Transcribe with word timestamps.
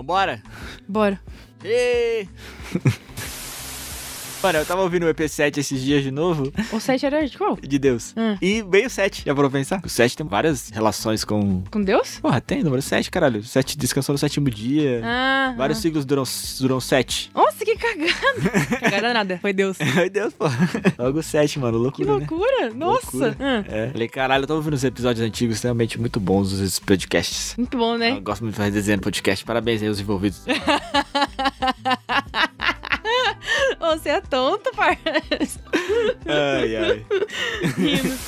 Vambora? 0.00 0.40
Bora. 0.88 1.20
Ê! 1.64 2.24
Mano, 4.42 4.58
eu 4.58 4.64
tava 4.64 4.80
ouvindo 4.80 5.04
o 5.04 5.14
EP7 5.14 5.58
esses 5.58 5.82
dias 5.82 6.02
de 6.02 6.10
novo, 6.10 6.50
O 6.72 6.80
7 6.80 7.04
era 7.04 7.26
de 7.26 7.36
qual? 7.36 7.56
de 7.60 7.78
Deus. 7.78 8.14
Hum. 8.16 8.38
E 8.40 8.62
veio 8.62 8.86
o 8.86 8.90
7, 8.90 9.24
já 9.26 9.34
parou 9.34 9.50
pra 9.50 9.58
pensar? 9.60 9.82
O 9.84 9.88
7 9.88 10.16
tem 10.16 10.26
várias 10.26 10.70
relações 10.70 11.24
com... 11.24 11.62
Com 11.70 11.82
Deus? 11.82 12.18
Porra, 12.20 12.40
tem, 12.40 12.62
número 12.62 12.80
7, 12.80 13.10
caralho. 13.10 13.40
O 13.40 13.44
7 13.44 13.76
descansou 13.76 14.14
no 14.14 14.18
sétimo 14.18 14.48
dia. 14.48 15.02
Ah. 15.04 15.54
Vários 15.58 15.78
ah. 15.78 15.82
ciclos 15.82 16.06
duram, 16.06 16.24
duram 16.58 16.80
7. 16.80 17.30
Nossa, 17.34 17.64
que 17.64 17.76
cagada. 17.76 18.10
cagada 18.80 19.14
nada. 19.14 19.38
Foi 19.42 19.52
Deus. 19.52 19.76
Ai, 19.96 20.08
Deus, 20.08 20.32
pô. 20.32 20.46
Logo 20.98 21.22
7, 21.22 21.58
mano. 21.58 21.92
Que 21.92 22.02
Loucura, 22.02 22.20
né? 22.20 22.26
loucura. 22.26 22.74
Nossa. 22.74 23.16
Loucura. 23.16 23.36
Ah. 23.38 23.64
É. 23.68 23.90
Falei, 23.90 24.08
caralho, 24.08 24.44
eu 24.44 24.48
tava 24.48 24.58
ouvindo 24.58 24.74
os 24.74 24.84
episódios 24.84 25.26
antigos, 25.26 25.60
realmente 25.60 26.00
muito 26.00 26.18
bons 26.18 26.52
os 26.52 26.78
podcasts. 26.78 27.54
Muito 27.58 27.76
bom, 27.76 27.98
né? 27.98 28.12
Eu 28.12 28.22
gosto 28.22 28.40
muito 28.40 28.54
de 28.54 28.58
fazer 28.58 28.70
desenho 28.70 28.96
no 28.96 29.02
podcast. 29.02 29.44
Parabéns 29.44 29.82
aí 29.82 29.88
aos 29.88 30.00
envolvidos. 30.00 30.42
Você 33.98 34.08
é 34.10 34.20
tonto, 34.20 34.70
parça. 34.74 35.60
ai, 36.26 36.76
ai. 36.76 37.06
Rindo. 37.76 38.18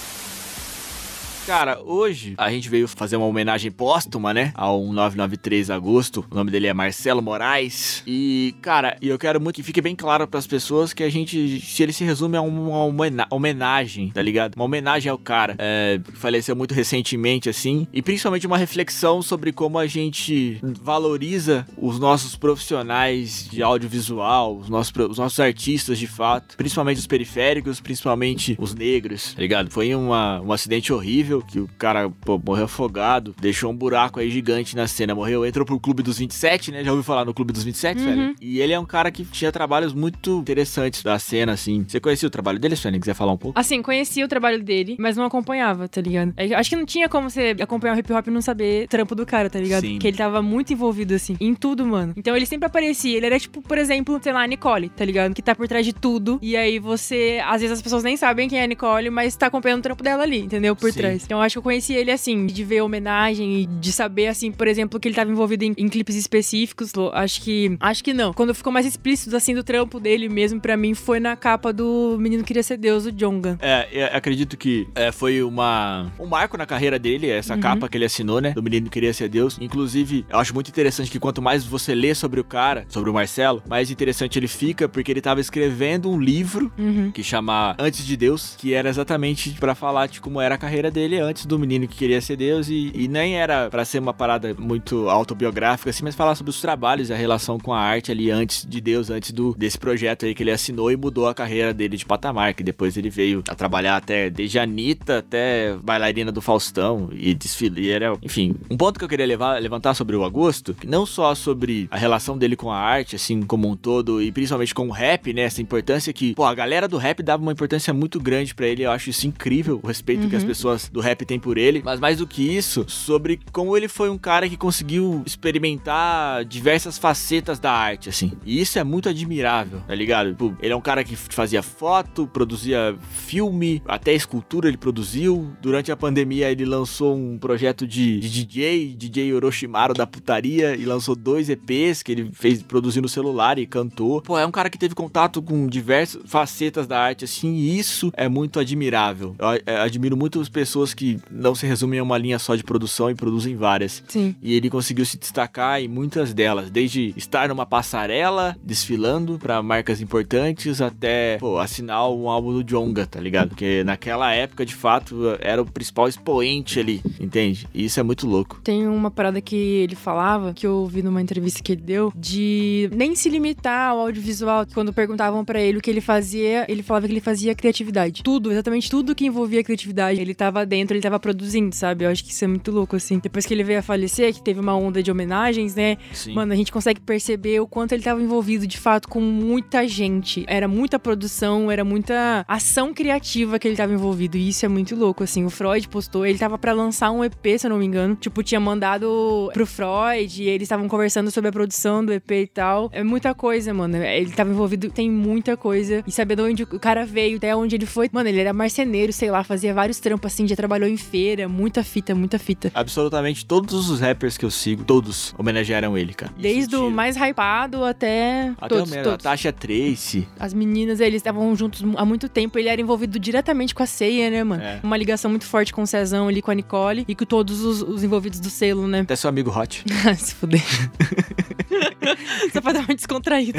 Cara, 1.47 1.81
hoje 1.85 2.35
a 2.39 2.49
gente 2.53 2.69
veio 2.69 2.87
fazer 2.87 3.17
uma 3.17 3.27
homenagem 3.27 3.69
póstuma, 3.71 4.33
né? 4.33 4.53
Ao 4.55 4.81
993 4.93 5.71
agosto. 5.71 6.25
O 6.31 6.35
nome 6.37 6.53
dele 6.53 6.69
é 6.69 6.73
Marcelo 6.73 7.21
Moraes. 7.21 8.01
E, 8.07 8.55
cara, 8.63 8.97
eu 9.03 9.19
quero 9.19 9.41
muito 9.41 9.57
que 9.57 9.63
fique 9.65 9.81
bem 9.81 9.97
claro 9.97 10.27
pras 10.29 10.47
pessoas 10.47 10.93
que 10.93 11.03
a 11.03 11.11
gente, 11.11 11.61
se 11.61 11.83
ele 11.83 11.93
se 11.93 12.05
resume 12.05 12.37
a 12.37 12.43
uma 12.43 12.85
homena- 12.85 13.27
homenagem, 13.29 14.11
tá 14.11 14.23
ligado? 14.23 14.55
Uma 14.55 14.67
homenagem 14.67 15.11
ao 15.11 15.19
cara. 15.19 15.57
É, 15.59 16.01
faleceu 16.15 16.55
muito 16.55 16.75
recentemente, 16.75 17.49
assim. 17.49 17.89
E 17.93 18.01
principalmente 18.01 18.47
uma 18.47 18.57
reflexão 18.57 19.21
sobre 19.21 19.53
como 19.53 19.81
a 19.81 19.87
gente 19.89 20.59
valoriza 20.81 21.67
os 21.77 21.99
nossos 21.99 22.37
profissionais 22.37 23.49
de 23.51 23.65
audiovisual, 23.65 24.57
os 24.59 24.69
nossos, 24.69 24.93
os 25.11 25.19
nossos 25.19 25.41
artistas 25.41 25.99
de 25.99 26.07
fato. 26.07 26.57
Principalmente 26.57 26.99
os 26.99 27.07
periféricos, 27.09 27.81
principalmente 27.81 28.57
os 28.61 28.75
negros, 28.75 29.35
tá 29.35 29.41
ligado? 29.43 29.71
Foi 29.71 29.93
uma, 29.93 30.41
um 30.41 30.53
acidente 30.53 30.93
horrível 30.93 31.32
que 31.41 31.59
o 31.61 31.69
cara 31.79 32.11
pô, 32.11 32.39
morreu 32.45 32.65
afogado, 32.65 33.35
deixou 33.41 33.71
um 33.71 33.77
buraco 33.77 34.21
aí 34.21 34.31
gigante 34.31 34.75
na 34.77 34.87
cena. 34.87 35.15
Morreu, 35.15 35.47
entrou 35.47 35.65
pro 35.65 35.79
Clube 35.81 36.03
dos 36.03 36.19
27, 36.19 36.73
né? 36.73 36.85
Já 36.85 36.91
ouviu 36.91 37.05
falar 37.05 37.25
no 37.25 37.33
Clube 37.33 37.53
dos 37.53 37.63
27, 37.65 38.01
Uhum. 38.01 38.05
velho? 38.07 38.35
E 38.41 38.61
ele 38.61 38.73
é 38.73 38.79
um 38.79 38.85
cara 38.85 39.11
que 39.11 39.25
tinha 39.25 39.51
trabalhos 39.53 39.93
muito 39.95 40.39
interessantes 40.41 41.03
da 41.03 41.19
cena, 41.19 41.53
assim. 41.53 41.85
Você 41.87 42.01
conhecia 42.01 42.27
o 42.27 42.31
trabalho 42.31 42.59
dele, 42.59 42.77
Suene? 42.77 42.99
Quiser 43.01 43.15
falar 43.15 43.33
um 43.33 43.37
pouco? 43.37 43.59
Assim, 43.59 43.81
conhecia 43.81 44.25
o 44.25 44.29
trabalho 44.29 44.63
dele, 44.63 44.97
mas 44.99 45.17
não 45.17 45.25
acompanhava, 45.25 45.89
tá 45.89 46.01
ligado? 46.01 46.33
É, 46.37 46.53
Acho 46.55 46.71
que 46.71 46.77
não 46.77 46.85
tinha 46.85 47.09
como 47.09 47.31
você 47.31 47.55
acompanhar 47.61 47.97
o 47.97 47.99
hip 47.99 48.13
hop 48.13 48.27
e 48.27 48.31
não 48.31 48.41
saber 48.43 48.87
trampo 48.89 49.15
do 49.15 49.25
cara, 49.25 49.49
tá 49.49 49.59
ligado? 49.59 49.83
Sim. 49.83 49.93
Porque 49.95 50.09
ele 50.09 50.17
tava 50.17 50.43
muito 50.43 50.73
envolvido, 50.73 51.15
assim, 51.15 51.37
em 51.41 51.55
tudo, 51.55 51.87
mano. 51.87 52.13
Então 52.17 52.37
ele 52.37 52.45
sempre 52.47 52.67
aparecia. 52.67 53.17
Ele 53.17 53.27
era 53.27 53.39
tipo, 53.39 53.63
por 53.63 53.79
exemplo, 53.79 54.19
sei 54.23 54.33
lá, 54.33 54.43
a 54.43 54.47
Nicole, 54.47 54.89
tá 54.91 55.05
ligado? 55.05 55.35
Que 55.35 55.43
tá 55.43 55.55
por 55.55 55.67
trás 55.69 55.85
de 55.87 55.93
tudo. 55.93 56.39
E 56.43 56.57
aí 56.57 56.79
você. 56.79 57.41
Às 57.45 57.61
vezes 57.61 57.77
as 57.79 57.83
pessoas 57.83 58.03
nem 58.03 58.17
sabem 58.17 58.49
quem 58.49 58.59
é 58.59 58.65
a 58.65 58.67
Nicole, 58.67 59.11
mas 59.11 59.37
tá 59.37 59.47
acompanhando 59.47 59.81
o 59.81 59.83
trampo 59.83 60.03
dela 60.03 60.23
ali, 60.23 60.39
entendeu? 60.41 60.75
Por 60.77 60.91
Sim. 60.93 60.99
trás. 60.99 61.22
Então 61.25 61.39
eu 61.39 61.43
acho 61.43 61.55
que 61.55 61.59
eu 61.59 61.63
conheci 61.63 61.93
ele 61.95 62.11
assim, 62.11 62.47
de 62.47 62.65
ver 62.65 62.83
homenagem 62.83 63.61
e 63.63 63.67
de 63.67 63.93
saber, 63.93 64.27
assim, 64.29 64.51
por 64.51 64.67
exemplo, 64.69 64.99
que 65.01 65.09
ele 65.09 65.15
tava 65.15 65.31
envolvido 65.31 65.65
em, 65.65 65.75
em 65.77 65.89
clipes 65.89 66.17
específicos. 66.17 66.93
Acho 67.13 67.41
que. 67.43 67.77
Acho 67.81 68.03
que 68.05 68.13
não. 68.13 68.33
Quando 68.33 68.55
ficou 68.55 68.73
mais 68.73 68.87
explícito, 68.87 69.35
assim, 69.37 69.55
do 69.55 69.63
trampo 69.63 69.99
dele 70.01 70.29
mesmo, 70.29 70.61
pra 70.61 70.77
mim, 70.77 70.95
foi 70.95 71.21
na 71.21 71.37
capa 71.37 71.73
do 71.73 72.17
Menino 72.21 72.45
Queria 72.45 72.63
Ser 72.63 72.77
Deus, 72.77 73.07
o 73.07 73.13
Jonga. 73.13 73.59
É, 73.61 73.89
eu 74.13 74.17
acredito 74.17 74.57
que 74.57 74.87
é, 74.95 75.11
foi 75.13 75.43
uma, 75.43 76.11
um 76.19 76.27
marco 76.27 76.57
na 76.57 76.67
carreira 76.67 76.99
dele, 76.99 77.29
essa 77.29 77.55
Uhum. 77.55 77.61
capa 77.61 77.89
que 77.89 77.97
ele 77.97 78.05
assinou, 78.05 78.41
né? 78.41 78.53
Do 78.53 78.63
Menino 78.63 78.87
que 78.87 78.93
Queria 78.93 79.13
Ser 79.13 79.29
Deus. 79.29 79.59
Inclusive, 79.61 80.25
eu 80.31 80.39
acho 80.39 80.55
muito 80.55 80.69
interessante 80.69 81.11
que 81.11 81.19
quanto 81.19 81.41
mais 81.43 81.65
você 81.65 81.95
lê 81.95 82.15
sobre 82.15 82.41
o 82.41 82.45
cara, 82.45 82.85
sobre 82.89 83.11
o 83.11 83.13
Marcelo, 83.15 83.63
mais 83.69 83.91
interessante 83.91 84.39
ele 84.39 84.49
fica, 84.49 84.89
porque 84.89 85.11
ele 85.11 85.21
tava 85.21 85.41
escrevendo 85.41 86.11
um 86.11 86.21
livro 86.21 86.73
Uhum. 86.79 87.11
que 87.11 87.23
chama 87.23 87.75
Antes 87.79 88.05
de 88.07 88.17
Deus, 88.17 88.55
que 88.59 88.73
era 88.75 88.89
exatamente 88.89 89.51
pra 89.59 89.75
falar 89.75 90.07
de 90.07 90.21
como 90.21 90.41
era 90.41 90.55
a 90.55 90.59
carreira 90.59 90.91
dele 90.91 91.12
antes 91.21 91.47
do 91.47 91.59
menino 91.59 91.87
que 91.87 91.97
queria 91.97 92.21
ser 92.21 92.37
Deus 92.37 92.69
e, 92.69 92.93
e 92.95 93.09
nem 93.09 93.37
era 93.37 93.69
pra 93.71 93.85
ser 93.85 93.99
uma 93.99 94.15
parada 94.15 94.55
muito 94.59 95.09
autobiográfica 95.09 95.91
assim, 95.91 96.05
mas 96.05 96.15
falar 96.15 96.35
sobre 96.35 96.51
os 96.51 96.61
trabalhos 96.61 97.11
e 97.11 97.13
a 97.13 97.17
relação 97.17 97.59
com 97.59 97.73
a 97.73 97.81
arte 97.81 98.11
ali 98.11 98.31
antes 98.31 98.67
de 98.67 98.81
Deus, 98.81 99.11
antes 99.11 99.33
do 99.33 99.55
desse 99.57 99.79
projeto 99.79 100.27
aí 100.27 100.35
que 100.35 100.43
ele 100.43 100.51
assinou 100.51 100.91
e 100.91 100.97
mudou 100.97 101.29
a 101.29 101.35
carreira 101.35 101.73
dele 101.73 101.97
de 101.97 102.05
patamar, 102.05 102.55
que 102.55 102.63
depois 102.63 102.97
ele 102.97 103.11
veio 103.11 103.43
a 103.49 103.55
trabalhar 103.55 103.97
até 103.97 104.31
desde 104.31 104.59
Anitta 104.59 105.19
até 105.19 105.77
bailarina 105.83 106.33
do 106.33 106.41
Faustão 106.41 107.09
e 107.13 107.35
desfile, 107.35 107.83
e 107.83 107.91
era, 107.91 108.17
enfim, 108.23 108.55
um 108.71 108.77
ponto 108.77 108.99
que 108.99 109.05
eu 109.05 109.09
queria 109.09 109.27
levar, 109.27 109.61
levantar 109.61 109.95
sobre 109.95 110.17
o 110.17 110.25
Agosto, 110.25 110.75
não 110.87 111.07
só 111.07 111.35
sobre 111.35 111.89
a 111.91 111.97
relação 111.97 112.37
dele 112.37 112.57
com 112.57 112.71
a 112.71 112.79
arte, 112.79 113.17
assim, 113.17 113.43
como 113.43 113.69
um 113.69 113.77
todo, 113.77 114.23
e 114.23 114.31
principalmente 114.33 114.75
com 114.75 114.89
o 114.89 114.91
rap, 114.91 115.33
né, 115.33 115.43
essa 115.43 115.63
importância 115.63 116.13
que, 116.13 116.35
pô, 116.35 116.45
a 116.45 116.55
galera 116.55 116.89
do 116.89 116.97
rap 116.97 117.23
dava 117.23 117.43
uma 117.43 117.53
importância 117.53 117.93
muito 117.93 118.21
grande 118.21 118.55
pra 118.55 118.67
ele, 118.67 118.83
eu 118.83 118.91
acho 118.91 119.11
isso 119.11 119.27
incrível, 119.27 119.81
o 119.83 119.87
respeito 119.87 120.29
que 120.29 120.37
as 120.37 120.45
pessoas 120.45 120.89
do 120.89 121.01
rap 121.03 121.25
têm 121.25 121.39
por 121.39 121.59
ele, 121.59 121.83
mas 121.85 122.01
mais 122.01 122.19
do 122.19 122.27
que 122.27 122.43
isso, 122.43 122.85
sobre 122.89 123.41
como 123.53 123.77
ele 123.77 123.89
foi 123.89 124.09
um 124.09 124.19
cara 124.19 124.49
que 124.49 124.57
conseguiu 124.57 125.23
experimentar 125.27 126.45
diversas 126.45 126.99
facetas 126.99 127.59
da 127.59 127.73
arte, 127.73 128.09
assim, 128.09 128.33
e 128.45 128.61
isso 128.61 128.79
é 128.79 128.85
muito 128.85 129.09
admirável, 129.09 129.81
tá 129.87 129.95
ligado? 129.95 130.31
Tipo, 130.31 130.57
ele 130.61 130.73
é 130.73 130.77
um 130.77 130.81
cara 130.81 131.05
que 131.05 131.17
fazia 131.17 131.63
foto, 131.63 132.27
produzia 132.27 132.97
filme, 133.11 133.83
até 133.87 134.13
escultura 134.15 134.69
ele 134.69 134.77
produziu, 134.77 135.53
durante 135.61 135.93
a 135.93 135.97
pandemia 135.97 136.51
ele 136.51 136.65
lançou 136.65 137.17
um 137.17 137.39
projeto 137.39 137.87
de, 137.87 138.21
de 138.21 138.31
DJ, 138.31 138.95
DJ 138.97 139.35
Orochimaru 139.35 139.95
da 139.95 140.07
putaria, 140.07 140.77
e 140.77 140.85
lançou 140.85 141.15
dois 141.15 141.49
EPs 141.49 142.03
que 142.03 142.13
ele 142.13 142.31
fez 142.33 142.63
produzindo 142.63 143.03
no 143.03 143.09
celular 143.09 143.59
e 143.59 143.67
cantou. 143.67 144.23
Pô, 144.23 144.39
é 144.39 144.47
um 144.47 144.51
cara 144.51 144.71
que 144.71 144.79
teve 144.79 144.95
contato 144.95 145.43
com 145.43 145.67
diversas 145.67 146.23
facetas 146.25 146.87
da 146.87 146.99
arte, 146.99 147.25
assim, 147.25 147.55
e 147.55 147.79
isso 147.79 148.13
é 148.17 148.29
muito 148.29 148.61
admirável. 148.61 149.35
Eu 149.39 149.49
é, 149.67 149.81
admiro 149.81 150.17
muito 150.17 150.41
as 150.41 150.49
pessoas 150.49 150.92
que 150.95 151.19
não 151.31 151.55
se 151.55 151.67
resumem 151.67 152.01
a 152.01 152.03
uma 152.03 152.19
linha 152.19 152.39
só 152.39 152.55
de 152.55 152.65
produção 152.65 153.11
e 153.11 153.15
produzem 153.15 153.57
várias. 153.57 154.03
Sim. 154.09 154.35
E 154.43 154.55
ele 154.55 154.71
conseguiu 154.71 155.05
se 155.05 155.19
destacar 155.19 155.81
em 155.81 155.89
muitas 155.89 156.33
delas, 156.33 156.71
desde 156.71 157.13
estar 157.17 157.49
numa 157.49 157.67
passarela, 157.67 158.57
desfilando 158.63 159.39
pra 159.39 159.63
marcas 159.63 160.01
importantes, 160.01 160.81
até, 160.81 161.39
pô, 161.39 161.59
assinar 161.59 162.11
um 162.11 162.29
álbum 162.29 162.53
do 162.53 162.65
Jonga, 162.65 163.07
tá 163.07 163.21
ligado? 163.21 163.51
Porque 163.51 163.85
naquela 163.85 164.33
época, 164.33 164.65
de 164.65 164.75
fato, 164.75 165.37
era 165.41 165.61
o 165.61 165.67
principal 165.67 166.09
expoente 166.09 166.81
ali, 166.81 167.01
entende? 167.21 167.67
E 167.75 167.85
isso 167.85 168.01
é 168.01 168.03
muito 168.03 168.27
louco. 168.27 168.61
Tem 168.63 168.87
uma 168.87 169.11
parada 169.11 169.41
que 169.41 169.57
ele 169.57 169.95
falava, 169.95 170.53
que 170.53 170.67
eu 170.67 170.77
ouvi 170.77 171.03
numa 171.03 171.21
entrevista 171.21 171.63
que 171.63 171.73
ele 171.73 171.83
deu, 171.83 172.13
de 172.17 172.91
nem 172.93 173.15
se 173.15 173.29
limitar 173.29 173.91
ao 173.91 174.01
audiovisual. 174.01 174.67
Quando 174.73 174.93
perguntavam 174.93 175.45
pra 175.45 175.61
ele 175.61 175.79
o 175.79 175.81
que 175.81 175.91
ele 175.91 176.01
fazia, 176.01 176.65
ele 176.69 176.83
falava 176.83 177.07
que 177.07 177.13
ele 177.13 177.21
fazia 177.21 177.55
criatividade. 177.55 178.23
Tudo, 178.23 178.51
exatamente 178.51 178.91
tudo 178.91 179.15
que 179.15 179.27
envolvia 179.27 179.63
criatividade. 179.63 180.21
Ele 180.21 180.35
tava 180.35 180.65
dentro, 180.67 180.82
ele 180.91 181.03
tava 181.03 181.19
produzindo, 181.21 181.75
sabe? 181.75 182.05
Eu 182.05 182.11
acho 182.11 182.25
que 182.25 182.31
isso 182.31 182.45
é 182.45 182.49
muito 182.49 182.71
louco, 182.71 182.97
assim. 182.97 183.19
Depois 183.19 183.47
que 183.47 183.55
ele 183.55 183.65
veio 183.65 183.79
a 183.79 183.83
falecer, 183.83 184.33
que 184.33 184.43
teve 184.43 184.61
uma 184.61 184.77
onda 184.77 185.03
de 185.03 185.11
homenagens, 185.11 185.75
né? 185.75 185.97
Sim. 186.13 186.35
Mano, 186.35 186.53
a 186.53 186.57
gente 186.57 186.73
consegue 186.73 187.01
perceber 187.01 187.61
o 187.61 187.67
quanto 187.67 187.93
ele 187.93 188.03
tava 188.03 188.21
envolvido, 188.21 188.67
de 188.67 188.79
fato, 188.79 189.09
com 189.09 189.21
muita 189.21 189.87
gente. 189.87 190.45
Era 190.47 190.67
muita 190.67 190.99
produção, 190.99 191.71
era 191.71 191.85
muita 191.85 192.45
ação 192.49 192.93
criativa 192.93 193.59
que 193.59 193.69
ele 193.69 193.77
tava 193.77 193.93
envolvido. 193.93 194.37
E 194.37 194.49
isso 194.49 194.65
é 194.65 194.69
muito 194.69 194.97
louco, 194.97 195.23
assim. 195.23 195.45
O 195.45 195.51
Freud 195.51 195.89
postou, 195.89 196.27
ele 196.27 196.39
tava 196.39 196.59
pra 196.59 196.73
lançar 196.73 197.11
um 197.11 197.25
EP, 197.25 197.59
se 197.59 197.67
eu 197.67 197.71
não 197.71 197.79
me 197.79 197.87
engano. 197.87 198.15
Tipo, 198.15 198.43
tinha 198.43 198.61
mandado 198.61 199.51
pro 199.53 199.67
Freud, 199.67 200.43
e 200.43 200.49
eles 200.49 200.67
estavam 200.67 200.89
conversando 200.89 201.31
sobre 201.31 201.49
a 201.49 201.53
produção 201.53 202.05
do 202.05 202.13
EP 202.13 202.31
e 202.31 202.47
tal. 202.47 202.91
É 202.93 203.03
muita 203.03 203.35
coisa, 203.35 203.73
mano. 203.73 203.97
Ele 203.97 204.31
tava 204.31 204.51
envolvido, 204.51 204.91
tem 204.91 205.11
muita 205.11 205.57
coisa. 205.57 206.03
E 206.07 206.13
saber 206.13 206.37
de 206.37 206.43
onde 206.43 206.63
o 206.63 206.67
cara 206.79 207.05
veio, 207.05 207.37
até 207.37 207.55
onde 207.55 207.77
ele 207.77 207.87
foi. 207.87 208.09
Mano, 208.13 208.29
ele 208.29 208.41
era 208.41 208.53
marceneiro, 208.53 209.13
sei 209.13 209.31
lá, 209.31 209.45
fazia 209.45 209.75
vários 209.75 209.99
trampos 210.01 210.33
assim, 210.33 210.47
já 210.47 210.57
trabalhou 210.73 210.89
em 210.89 210.97
feira. 210.97 211.49
Muita 211.49 211.85
fita, 211.85 212.15
muita 212.15 212.39
fita. 212.39 212.71
Absolutamente 212.75 213.45
todos 213.45 213.91
os 213.91 214.01
rappers 214.01 214.39
que 214.39 214.45
eu 214.45 214.51
sigo, 214.51 214.85
todos 214.85 215.35
homenagearam 215.37 215.97
ele, 215.99 216.15
cara. 216.15 216.33
Desde 216.37 216.77
o 216.77 216.91
mais 216.91 217.17
hypado 217.17 217.85
até, 217.85 218.53
Até 218.59 218.69
todos, 218.69 218.91
o 218.93 219.03
todos. 219.03 219.23
Tasha 219.23 219.53
Trace. 219.53 220.27
As 220.39 220.55
meninas, 220.55 221.01
eles 221.01 221.17
estavam 221.17 221.55
juntos 221.55 221.83
há 221.97 222.05
muito 222.05 222.29
tempo. 222.29 222.59
Ele 222.59 222.69
era 222.69 222.81
envolvido 222.81 223.19
diretamente 223.19 223.75
com 223.75 223.83
a 223.83 223.87
ceia, 223.87 224.31
né, 224.31 224.43
mano? 224.43 224.63
É. 224.63 224.81
Uma 224.83 224.97
ligação 224.97 225.31
muito 225.31 225.45
forte 225.45 225.73
com 225.73 225.83
o 225.83 225.87
Cezão 225.87 226.29
ali, 226.29 226.41
com 226.41 226.51
a 226.51 226.55
Nicole 226.55 227.05
e 227.07 227.15
com 227.15 227.25
todos 227.25 227.61
os, 227.61 227.83
os 227.83 228.03
envolvidos 228.03 228.41
do 228.41 228.49
selo, 228.49 228.89
né? 228.89 229.01
Até 229.01 229.17
seu 229.17 229.29
amigo 229.29 229.51
Hot. 229.51 229.85
Se 230.17 230.35
fuder. 230.35 230.63
Só 232.53 232.61
pra 232.61 232.73
dar 232.73 232.81
uma 232.81 232.95
descontraída. 232.95 233.59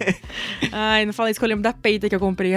Ai, 0.72 1.06
não 1.06 1.12
fala 1.12 1.30
isso 1.30 1.38
que 1.38 1.44
eu 1.44 1.48
lembro 1.48 1.62
da 1.62 1.72
peita 1.72 2.08
que 2.08 2.14
eu 2.14 2.20
comprei. 2.20 2.54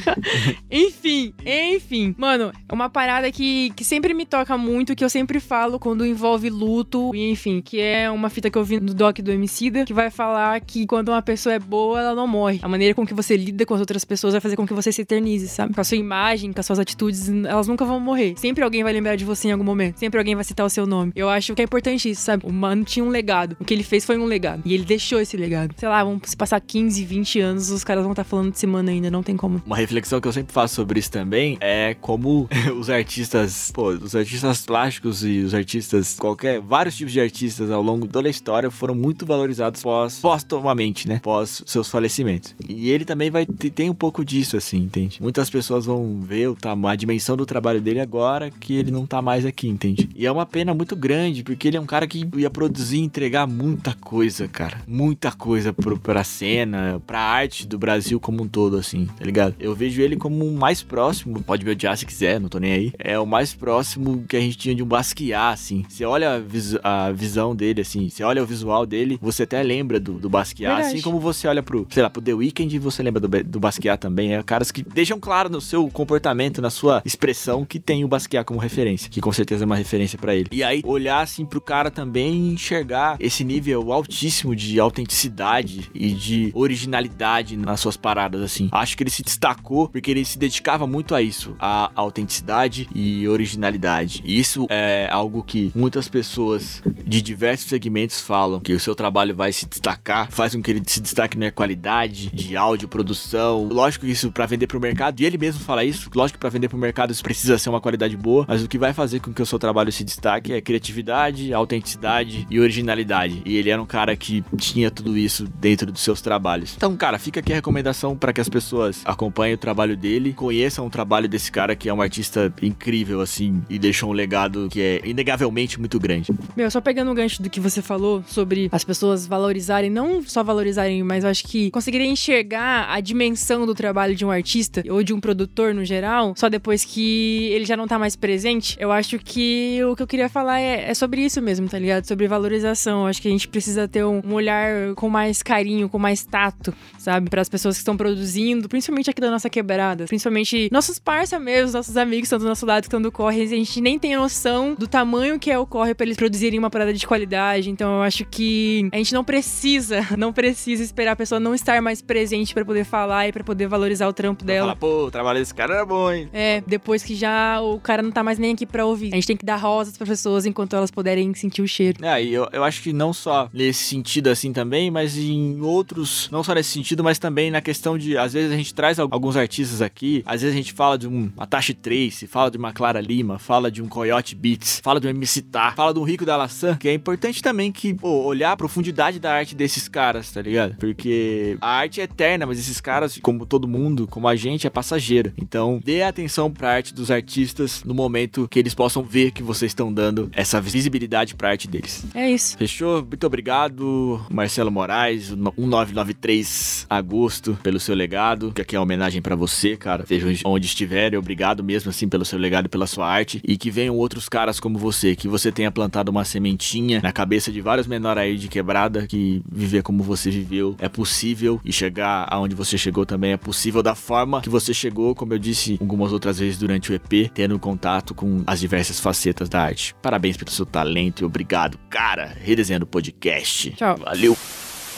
enfim, 0.70 1.32
enfim. 1.44 2.14
Mano, 2.18 2.52
é 2.68 2.72
uma 2.72 2.88
parada 2.88 3.30
que, 3.30 3.70
que 3.70 3.84
sempre 3.84 4.14
me 4.14 4.26
toca 4.26 4.56
muito, 4.56 4.94
que 4.94 5.04
eu 5.04 5.10
sempre 5.10 5.40
falo 5.40 5.78
quando 5.78 6.06
envolve 6.06 6.48
luto, 6.50 7.14
e 7.14 7.30
enfim, 7.30 7.60
que 7.60 7.80
é 7.80 8.10
uma 8.10 8.28
fita 8.28 8.50
que 8.50 8.58
eu 8.58 8.64
vi 8.64 8.80
no 8.80 8.94
doc 8.94 9.18
do 9.18 9.30
Emicida, 9.30 9.84
que 9.84 9.92
vai 9.92 10.10
falar 10.10 10.60
que 10.60 10.86
quando 10.86 11.10
uma 11.10 11.22
pessoa 11.22 11.54
é 11.54 11.58
boa, 11.58 12.00
ela 12.00 12.14
não 12.14 12.26
morre. 12.26 12.60
A 12.62 12.68
maneira 12.68 12.94
com 12.94 13.06
que 13.06 13.14
você 13.14 13.36
lida 13.36 13.64
com 13.66 13.74
as 13.74 13.80
outras 13.80 14.04
pessoas 14.04 14.32
vai 14.32 14.40
fazer 14.40 14.56
com 14.56 14.66
que 14.66 14.74
você 14.74 14.92
se 14.92 15.02
eternize, 15.02 15.48
sabe? 15.48 15.74
Com 15.74 15.80
a 15.80 15.84
sua 15.84 15.96
imagem, 15.96 16.52
com 16.52 16.60
as 16.60 16.66
suas 16.66 16.78
atitudes, 16.78 17.28
elas 17.28 17.68
nunca 17.68 17.84
vão 17.84 18.00
morrer. 18.00 18.34
Sempre 18.36 18.64
alguém 18.64 18.82
vai 18.82 18.92
lembrar 18.92 19.16
de 19.16 19.24
você 19.24 19.48
em 19.48 19.52
algum 19.52 19.64
momento. 19.64 19.98
Sempre 19.98 20.18
alguém 20.18 20.34
vai 20.34 20.44
citar 20.44 20.66
o 20.66 20.70
seu 20.70 20.86
nome. 20.86 21.12
Eu 21.14 21.28
acho 21.28 21.54
que 21.54 21.62
é 21.62 21.64
importante 21.64 22.10
isso, 22.10 22.22
sabe? 22.22 22.44
O 22.46 22.52
mano 22.52 22.84
tinha 22.84 23.04
um 23.04 23.08
legado. 23.08 23.56
O 23.60 23.64
que 23.64 23.74
ele 23.74 23.82
fez 23.82 24.04
foi 24.04 24.18
um 24.18 24.24
legado. 24.24 24.62
E 24.64 24.74
ele 24.74 24.84
deixou 24.84 25.20
esse 25.20 25.36
legado. 25.36 25.74
Sei 25.76 25.88
lá, 25.88 26.02
vamos 26.02 26.22
se 26.24 26.36
passar 26.36 26.60
15, 26.60 27.04
20 27.04 27.40
anos, 27.40 27.70
os 27.70 27.84
caras 27.84 28.02
vão 28.02 28.12
estar 28.12 28.24
tá 28.24 28.28
falando 28.28 28.50
desse 28.50 28.66
mano 28.66 28.90
ainda, 28.90 29.10
não 29.10 29.22
tem 29.22 29.36
como. 29.36 29.62
Uma 29.66 29.76
reflexão 29.82 30.20
que 30.20 30.28
eu 30.28 30.32
sempre 30.32 30.52
faço 30.52 30.74
sobre 30.74 30.98
isso 30.98 31.10
também 31.10 31.58
é 31.60 31.94
como 32.00 32.48
os 32.78 32.88
artistas, 32.88 33.70
pô, 33.72 33.88
os 33.90 34.16
artistas 34.16 34.64
plásticos 34.64 35.24
e 35.24 35.40
os 35.40 35.54
artistas, 35.54 36.16
qualquer, 36.18 36.60
vários 36.60 36.96
tipos 36.96 37.12
de 37.12 37.20
artistas 37.20 37.70
ao 37.70 37.82
longo 37.82 38.06
toda 38.06 38.28
a 38.28 38.30
história 38.30 38.70
foram 38.70 38.94
muito 38.94 39.26
valorizados 39.26 39.82
pós, 39.82 40.18
póstumamente, 40.18 41.08
né? 41.08 41.20
Pós 41.22 41.62
seus 41.66 41.88
falecimentos. 41.88 42.54
E 42.68 42.90
ele 42.90 43.04
também 43.04 43.30
vai 43.30 43.46
tem 43.46 43.90
um 43.90 43.94
pouco 43.94 44.24
disso, 44.24 44.56
assim, 44.56 44.78
entende? 44.78 45.20
Muitas 45.20 45.50
pessoas 45.50 45.86
vão 45.86 46.20
ver 46.20 46.48
o 46.48 46.56
a 46.86 46.96
dimensão 46.96 47.36
do 47.36 47.44
trabalho 47.44 47.80
dele 47.80 48.00
agora 48.00 48.50
que 48.50 48.74
ele 48.74 48.90
não 48.90 49.06
tá 49.06 49.20
mais 49.20 49.44
aqui, 49.44 49.68
entende? 49.68 50.08
E 50.14 50.26
é 50.26 50.32
uma 50.32 50.46
pena 50.46 50.72
muito 50.72 50.96
grande, 50.96 51.42
porque 51.42 51.68
ele 51.68 51.76
é 51.76 51.80
um 51.80 51.86
cara 51.86 52.06
que 52.06 52.28
ia 52.36 52.50
produzir 52.50 52.98
e 52.98 53.00
entregar 53.00 53.46
muita 53.46 53.94
coisa, 53.94 54.48
cara. 54.48 54.80
Muita 54.86 55.32
coisa 55.32 55.72
pro, 55.72 55.98
pra 55.98 56.24
cena, 56.24 57.00
pra 57.06 57.20
arte 57.20 57.66
do 57.66 57.78
Brasil 57.78 58.18
como 58.20 58.42
um 58.42 58.48
todo, 58.48 58.76
assim, 58.76 59.06
tá 59.06 59.24
ligado? 59.24 59.54
Eu 59.58 59.71
vejo 59.74 60.02
ele 60.02 60.16
como 60.16 60.44
o 60.44 60.52
mais 60.52 60.82
próximo, 60.82 61.42
pode 61.42 61.64
me 61.64 61.70
odiar 61.70 61.96
se 61.96 62.06
quiser, 62.06 62.40
não 62.40 62.48
tô 62.48 62.58
nem 62.58 62.72
aí. 62.72 62.92
É 62.98 63.18
o 63.18 63.26
mais 63.26 63.54
próximo 63.54 64.24
que 64.28 64.36
a 64.36 64.40
gente 64.40 64.56
tinha 64.56 64.74
de 64.74 64.82
um 64.82 64.86
Basquiat, 64.86 65.54
assim. 65.54 65.84
Você 65.88 66.04
olha 66.04 66.34
a, 66.34 66.38
vis 66.38 66.76
a 66.82 67.10
visão 67.12 67.54
dele, 67.54 67.80
assim, 67.80 68.08
você 68.08 68.22
olha 68.22 68.42
o 68.42 68.46
visual 68.46 68.86
dele, 68.86 69.18
você 69.20 69.44
até 69.44 69.62
lembra 69.62 69.98
do, 69.98 70.14
do 70.14 70.28
Basquiat, 70.28 70.74
Verdade. 70.74 70.94
assim 70.94 71.02
como 71.02 71.18
você 71.18 71.46
olha 71.48 71.62
pro, 71.62 71.86
sei 71.90 72.02
lá, 72.02 72.10
pro 72.10 72.22
The 72.22 72.34
Weeknd 72.34 72.74
e 72.74 72.78
você 72.78 73.02
lembra 73.02 73.20
do, 73.20 73.28
do 73.44 73.60
Basquiat 73.60 74.00
também. 74.00 74.34
É 74.34 74.42
caras 74.42 74.70
que 74.70 74.82
deixam 74.82 75.18
claro 75.18 75.48
no 75.48 75.60
seu 75.60 75.88
comportamento, 75.88 76.60
na 76.60 76.70
sua 76.70 77.02
expressão, 77.04 77.64
que 77.64 77.78
tem 77.78 78.04
o 78.04 78.08
Basquiat 78.08 78.44
como 78.44 78.60
referência, 78.60 79.10
que 79.10 79.20
com 79.20 79.32
certeza 79.32 79.64
é 79.64 79.66
uma 79.66 79.76
referência 79.76 80.18
para 80.18 80.34
ele. 80.34 80.48
E 80.52 80.62
aí, 80.62 80.82
olhar 80.84 81.20
assim 81.20 81.44
pro 81.44 81.60
cara 81.60 81.90
também 81.90 82.48
e 82.48 82.52
enxergar 82.52 83.16
esse 83.20 83.44
nível 83.44 83.92
altíssimo 83.92 84.54
de 84.54 84.78
autenticidade 84.78 85.90
e 85.94 86.10
de 86.10 86.50
originalidade 86.54 87.56
nas 87.56 87.80
suas 87.80 87.96
paradas, 87.96 88.42
assim. 88.42 88.68
Acho 88.72 88.96
que 88.96 89.02
ele 89.02 89.10
se 89.10 89.22
destacou 89.22 89.61
porque 89.92 90.10
ele 90.10 90.24
se 90.24 90.38
dedicava 90.38 90.86
muito 90.86 91.14
a 91.14 91.22
isso, 91.22 91.54
a 91.58 91.90
autenticidade 91.94 92.88
e 92.94 93.26
originalidade. 93.28 94.22
E 94.24 94.38
isso 94.38 94.66
é 94.68 95.08
algo 95.10 95.42
que 95.42 95.72
muitas 95.74 96.08
pessoas 96.08 96.82
de 97.06 97.22
diversos 97.22 97.68
segmentos 97.68 98.20
falam, 98.20 98.60
que 98.60 98.72
o 98.72 98.80
seu 98.80 98.94
trabalho 98.94 99.34
vai 99.34 99.52
se 99.52 99.66
destacar, 99.66 100.30
faz 100.30 100.54
com 100.54 100.62
que 100.62 100.70
ele 100.70 100.82
se 100.86 101.00
destaque 101.00 101.38
na 101.38 101.50
qualidade 101.50 102.30
de 102.30 102.56
áudio, 102.56 102.88
produção. 102.88 103.68
Lógico 103.70 104.06
que 104.06 104.12
isso 104.12 104.30
para 104.30 104.46
vender 104.46 104.66
pro 104.66 104.80
mercado, 104.80 105.20
e 105.20 105.24
ele 105.24 105.38
mesmo 105.38 105.62
fala 105.62 105.84
isso, 105.84 106.10
lógico 106.14 106.38
que 106.38 106.40
para 106.40 106.50
vender 106.50 106.68
pro 106.68 106.78
mercado 106.78 107.12
isso 107.12 107.22
precisa 107.22 107.58
ser 107.58 107.68
uma 107.68 107.80
qualidade 107.80 108.16
boa, 108.16 108.44
mas 108.48 108.62
o 108.62 108.68
que 108.68 108.78
vai 108.78 108.92
fazer 108.92 109.20
com 109.20 109.32
que 109.32 109.42
o 109.42 109.46
seu 109.46 109.58
trabalho 109.58 109.92
se 109.92 110.04
destaque 110.04 110.52
é 110.52 110.60
criatividade, 110.60 111.52
autenticidade 111.52 112.46
e 112.50 112.60
originalidade. 112.60 113.42
E 113.44 113.56
ele 113.56 113.70
era 113.70 113.80
um 113.80 113.86
cara 113.86 114.16
que 114.16 114.44
tinha 114.56 114.90
tudo 114.90 115.16
isso 115.16 115.46
dentro 115.60 115.90
dos 115.90 116.02
seus 116.02 116.20
trabalhos. 116.20 116.74
Então, 116.76 116.96
cara, 116.96 117.18
fica 117.18 117.40
aqui 117.40 117.52
a 117.52 117.56
recomendação 117.56 118.16
para 118.16 118.32
que 118.32 118.40
as 118.40 118.48
pessoas 118.48 119.02
acompanhem 119.04 119.41
o 119.54 119.58
trabalho 119.58 119.96
dele, 119.96 120.32
conheçam 120.32 120.86
o 120.86 120.90
trabalho 120.90 121.28
desse 121.28 121.50
cara 121.50 121.74
que 121.74 121.88
é 121.88 121.94
um 121.94 122.02
artista 122.02 122.52
incrível, 122.62 123.20
assim, 123.20 123.62
e 123.68 123.78
deixou 123.78 124.10
um 124.10 124.12
legado 124.12 124.68
que 124.70 124.80
é 124.80 125.00
inegavelmente 125.04 125.80
muito 125.80 125.98
grande. 125.98 126.32
Meu, 126.56 126.70
só 126.70 126.80
pegando 126.80 127.10
um 127.10 127.14
gancho 127.14 127.42
do 127.42 127.48
que 127.48 127.60
você 127.60 127.80
falou 127.80 128.22
sobre 128.26 128.68
as 128.70 128.84
pessoas 128.84 129.26
valorizarem, 129.26 129.90
não 129.90 130.22
só 130.22 130.44
valorizarem, 130.44 131.02
mas 131.02 131.24
eu 131.24 131.30
acho 131.30 131.44
que 131.44 131.70
conseguirem 131.70 132.12
enxergar 132.12 132.90
a 132.90 133.00
dimensão 133.00 133.66
do 133.66 133.74
trabalho 133.74 134.14
de 134.14 134.24
um 134.24 134.30
artista 134.30 134.82
ou 134.90 135.02
de 135.02 135.14
um 135.14 135.20
produtor 135.20 135.74
no 135.74 135.84
geral, 135.84 136.34
só 136.36 136.48
depois 136.48 136.84
que 136.84 137.50
ele 137.52 137.64
já 137.64 137.76
não 137.76 137.88
tá 137.88 137.98
mais 137.98 138.14
presente, 138.14 138.76
eu 138.78 138.92
acho 138.92 139.18
que 139.18 139.80
o 139.84 139.96
que 139.96 140.02
eu 140.02 140.06
queria 140.06 140.28
falar 140.28 140.60
é, 140.60 140.90
é 140.90 140.94
sobre 140.94 141.24
isso 141.24 141.40
mesmo, 141.40 141.68
tá 141.68 141.78
ligado? 141.78 142.04
Sobre 142.04 142.28
valorização. 142.28 143.02
Eu 143.02 143.06
acho 143.06 143.22
que 143.22 143.28
a 143.28 143.30
gente 143.30 143.48
precisa 143.48 143.88
ter 143.88 144.04
um, 144.04 144.20
um 144.24 144.34
olhar 144.34 144.94
com 144.94 145.08
mais 145.08 145.42
carinho, 145.42 145.88
com 145.88 145.98
mais 145.98 146.24
tato, 146.24 146.74
sabe? 146.98 147.30
Para 147.30 147.40
as 147.40 147.48
pessoas 147.48 147.76
que 147.76 147.80
estão 147.80 147.96
produzindo, 147.96 148.68
principalmente 148.68 149.10
aqui 149.10 149.20
da 149.20 149.30
nossa 149.32 149.50
quebrada, 149.50 150.04
principalmente 150.04 150.68
nossos 150.70 150.98
parça 150.98 151.38
mesmo, 151.38 151.72
nossos 151.72 151.96
amigos 151.96 152.22
que 152.22 152.34
estão 152.34 152.38
do 152.38 152.44
nosso 152.44 152.64
lado, 152.66 152.82
que 152.82 152.88
estão 152.88 153.02
do 153.02 153.10
corre, 153.10 153.42
a 153.42 153.46
gente 153.46 153.80
nem 153.80 153.98
tem 153.98 154.16
noção 154.16 154.74
do 154.78 154.86
tamanho 154.86 155.38
que 155.38 155.50
é 155.50 155.58
o 155.58 155.66
corre 155.66 155.94
para 155.94 156.06
eles 156.06 156.16
produzirem 156.16 156.58
uma 156.58 156.70
parada 156.70 156.92
de 156.92 157.06
qualidade. 157.06 157.70
Então 157.70 157.96
eu 157.96 158.02
acho 158.02 158.24
que 158.24 158.88
a 158.92 158.96
gente 158.96 159.12
não 159.12 159.24
precisa, 159.24 160.06
não 160.16 160.32
precisa 160.32 160.82
esperar 160.82 161.12
a 161.12 161.16
pessoa 161.16 161.40
não 161.40 161.54
estar 161.54 161.80
mais 161.82 162.00
presente 162.02 162.54
para 162.54 162.64
poder 162.64 162.84
falar 162.84 163.28
e 163.28 163.32
para 163.32 163.42
poder 163.42 163.66
valorizar 163.66 164.08
o 164.08 164.12
trampo 164.12 164.44
dela. 164.44 164.68
Falar, 164.68 164.76
pô, 164.76 165.06
o 165.06 165.10
trabalho 165.10 165.38
desse 165.38 165.54
cara 165.54 165.74
era 165.74 165.86
bom, 165.86 166.10
hein? 166.10 166.28
É, 166.32 166.62
depois 166.66 167.02
que 167.02 167.14
já 167.14 167.60
o 167.60 167.80
cara 167.80 168.02
não 168.02 168.10
tá 168.10 168.22
mais 168.22 168.38
nem 168.38 168.52
aqui 168.52 168.66
pra 168.66 168.84
ouvir. 168.84 169.12
A 169.12 169.16
gente 169.16 169.26
tem 169.26 169.36
que 169.36 169.44
dar 169.44 169.56
rosas 169.56 169.96
para 169.96 170.06
pessoas 170.06 170.46
enquanto 170.46 170.76
elas 170.76 170.90
puderem 170.90 171.32
sentir 171.34 171.62
o 171.62 171.68
cheiro. 171.68 172.04
É, 172.04 172.22
e 172.22 172.32
eu, 172.32 172.48
eu 172.52 172.64
acho 172.64 172.82
que 172.82 172.92
não 172.92 173.12
só 173.12 173.48
nesse 173.52 173.84
sentido 173.84 174.28
assim 174.28 174.52
também, 174.52 174.90
mas 174.90 175.16
em 175.16 175.60
outros, 175.60 176.28
não 176.30 176.42
só 176.42 176.54
nesse 176.54 176.70
sentido, 176.70 177.02
mas 177.02 177.18
também 177.18 177.50
na 177.50 177.60
questão 177.60 177.96
de, 177.96 178.16
às 178.16 178.32
vezes 178.32 178.52
a 178.52 178.56
gente 178.56 178.74
traz 178.74 178.98
alguns 179.22 179.36
artistas 179.36 179.80
aqui, 179.80 180.24
às 180.26 180.42
vezes 180.42 180.52
a 180.52 180.56
gente 180.56 180.72
fala 180.72 180.98
de 180.98 181.06
um 181.06 181.30
Atashi 181.38 181.74
Trace, 181.74 182.26
fala 182.26 182.50
de 182.50 182.58
uma 182.58 182.72
Clara 182.72 183.00
Lima, 183.00 183.38
fala 183.38 183.70
de 183.70 183.80
um 183.80 183.86
Coyote 183.86 184.34
Beats, 184.34 184.80
fala 184.82 184.98
de 184.98 185.06
um 185.06 185.10
MC 185.10 185.42
Tá, 185.42 185.72
fala 185.76 185.94
de 185.94 186.00
um 186.00 186.02
Rico 186.02 186.24
da 186.24 186.36
Laçã, 186.36 186.76
que 186.76 186.88
é 186.88 186.94
importante 186.94 187.42
também 187.42 187.70
que, 187.70 187.94
pô, 187.94 188.24
olhar 188.24 188.52
a 188.52 188.56
profundidade 188.56 189.20
da 189.20 189.32
arte 189.32 189.54
desses 189.54 189.86
caras, 189.86 190.30
tá 190.32 190.42
ligado? 190.42 190.76
Porque 190.76 191.56
a 191.60 191.68
arte 191.68 192.00
é 192.00 192.04
eterna, 192.04 192.46
mas 192.46 192.58
esses 192.58 192.80
caras, 192.80 193.18
como 193.22 193.46
todo 193.46 193.68
mundo, 193.68 194.08
como 194.08 194.26
a 194.26 194.34
gente, 194.34 194.66
é 194.66 194.70
passageira. 194.70 195.32
Então, 195.36 195.80
dê 195.84 196.02
atenção 196.02 196.50
pra 196.50 196.72
arte 196.72 196.92
dos 196.92 197.10
artistas 197.10 197.84
no 197.84 197.94
momento 197.94 198.48
que 198.48 198.58
eles 198.58 198.74
possam 198.74 199.02
ver 199.02 199.30
que 199.30 199.42
vocês 199.42 199.70
estão 199.70 199.92
dando 199.92 200.30
essa 200.32 200.60
visibilidade 200.60 201.34
pra 201.34 201.50
arte 201.50 201.68
deles. 201.68 202.04
É 202.14 202.28
isso. 202.30 202.56
Fechou? 202.56 203.04
Muito 203.04 203.26
obrigado, 203.26 204.24
Marcelo 204.30 204.70
Moraes, 204.70 205.30
1993 205.30 206.86
Agosto, 206.88 207.58
pelo 207.62 207.78
seu 207.78 207.94
legado, 207.94 208.52
que 208.52 208.62
aqui 208.62 208.74
é 208.74 208.78
uma 208.78 208.84
homenagem 208.84 209.11
para 209.20 209.36
você, 209.36 209.76
cara. 209.76 210.06
Seja 210.06 210.26
onde 210.44 210.66
estiver, 210.66 211.16
obrigado 211.16 211.62
mesmo 211.62 211.90
assim 211.90 212.08
pelo 212.08 212.24
seu 212.24 212.38
legado 212.38 212.66
e 212.66 212.68
pela 212.68 212.86
sua 212.86 213.08
arte. 213.08 213.40
E 213.44 213.56
que 213.56 213.70
venham 213.70 213.96
outros 213.96 214.28
caras 214.28 214.60
como 214.60 214.78
você, 214.78 215.14
que 215.16 215.28
você 215.28 215.50
tenha 215.50 215.70
plantado 215.70 216.10
uma 216.10 216.24
sementinha 216.24 217.00
na 217.02 217.12
cabeça 217.12 217.50
de 217.50 217.60
vários 217.60 217.86
menores 217.86 218.22
aí 218.22 218.36
de 218.36 218.48
quebrada, 218.48 219.06
que 219.06 219.42
viver 219.50 219.82
como 219.82 220.02
você 220.02 220.30
viveu 220.30 220.76
é 220.78 220.88
possível 220.88 221.60
e 221.64 221.72
chegar 221.72 222.26
aonde 222.30 222.54
você 222.54 222.78
chegou 222.78 223.04
também 223.04 223.32
é 223.32 223.36
possível 223.36 223.82
da 223.82 223.94
forma 223.94 224.40
que 224.40 224.48
você 224.48 224.72
chegou, 224.72 225.14
como 225.14 225.34
eu 225.34 225.38
disse 225.38 225.76
algumas 225.80 226.12
outras 226.12 226.38
vezes 226.38 226.58
durante 226.58 226.90
o 226.90 226.94
EP, 226.94 227.30
tendo 227.32 227.58
contato 227.58 228.14
com 228.14 228.42
as 228.46 228.60
diversas 228.60 229.00
facetas 229.00 229.48
da 229.48 229.60
arte. 229.60 229.94
Parabéns 230.02 230.36
pelo 230.36 230.50
seu 230.50 230.66
talento 230.66 231.22
e 231.22 231.24
obrigado, 231.24 231.78
cara. 231.90 232.36
Redesenhando 232.40 232.84
o 232.84 232.88
podcast. 232.88 233.70
Tchau. 233.72 233.96
Valeu. 233.96 234.36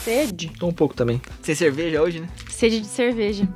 Sede? 0.05 0.53
Tô 0.59 0.67
um 0.67 0.73
pouco 0.73 0.95
também. 0.95 1.19
Sem 1.41 1.55
cerveja 1.55 2.03
hoje, 2.03 2.21
né? 2.21 2.29
Sede 2.51 2.81
de 2.81 2.87
cerveja. 2.87 3.49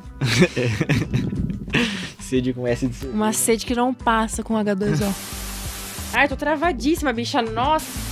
sede 2.19 2.55
com 2.55 2.67
S 2.67 2.87
de 2.87 2.95
cerveja. 2.95 3.15
Uma 3.15 3.35
sede 3.35 3.67
que 3.67 3.75
não 3.75 3.93
passa 3.93 4.43
com 4.43 4.55
H2O. 4.55 5.13
Ai, 6.15 6.27
tô 6.27 6.37
travadíssima, 6.37 7.13
bicha. 7.13 7.43
Nossa. 7.43 8.08